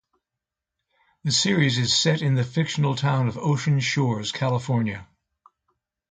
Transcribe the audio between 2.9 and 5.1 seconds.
town of Ocean Shores, California.